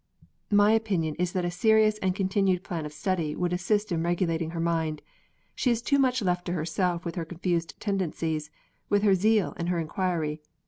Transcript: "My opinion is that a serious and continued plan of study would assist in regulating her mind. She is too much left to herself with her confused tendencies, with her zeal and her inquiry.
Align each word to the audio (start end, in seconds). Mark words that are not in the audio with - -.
"My 0.49 0.71
opinion 0.71 1.13
is 1.19 1.31
that 1.33 1.45
a 1.45 1.51
serious 1.51 1.99
and 1.99 2.15
continued 2.15 2.63
plan 2.63 2.87
of 2.87 2.91
study 2.91 3.35
would 3.35 3.53
assist 3.53 3.91
in 3.91 4.01
regulating 4.01 4.49
her 4.49 4.59
mind. 4.59 5.03
She 5.53 5.69
is 5.69 5.83
too 5.83 5.99
much 5.99 6.23
left 6.23 6.43
to 6.45 6.53
herself 6.53 7.05
with 7.05 7.13
her 7.13 7.23
confused 7.23 7.79
tendencies, 7.79 8.49
with 8.89 9.03
her 9.03 9.13
zeal 9.13 9.53
and 9.57 9.69
her 9.69 9.77
inquiry. 9.77 10.41